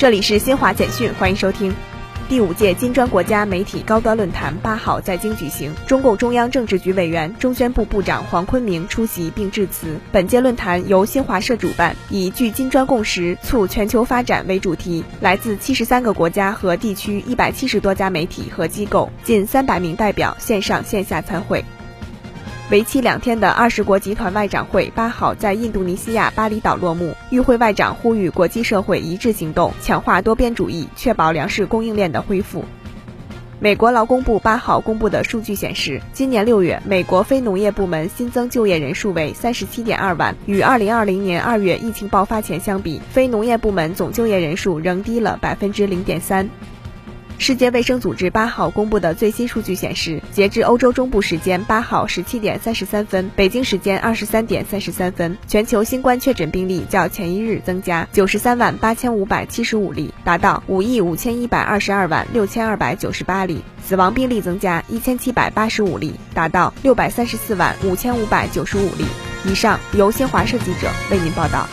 [0.00, 1.70] 这里是新华简讯，欢迎收听。
[2.26, 9.98] 第五届金砖国家媒体高端论坛八号在京举行，中共中央政治局委员、中宣部部长黄坤明出席并致辞。
[10.10, 21.62] 本届论坛由新华社主办，以“聚金砖共识，促全球发展”为主题，来自七十三个国家和地区一百七十多家媒体和机构，近三百名代表线上线下参会。
[22.70, 27.16] 为期两天的二十国集团外长会八号在印度尼西亚巴厘岛落幕。
[27.30, 32.64] 与会外长呼吁国际社会一致行动，强化多边主义，确保粮食供应链的恢复。
[33.58, 46.48] 美国劳工部八号公布的数据显示，今年六月，美国非农业部门新增就业人数为三十七点二万，与二零二零年二月疫情爆发前相比，非农业部门总就业人数仍低了百分之零点三。
[47.40, 69.06] 世界卫生组织八号公布的最新数据显示，截至欧洲中部时间八号十七点三十三分，北京时间二十三点三十三分，全球新冠确诊病例较前一日增加九十三万八千五百七十五例，达到五亿五千一百二十二万六千二百九十八例；死亡病例增加一千七百八十五例，达到六百三十四万五千五百九十五例。
[69.46, 71.66] 以上由新华社记者为您报道。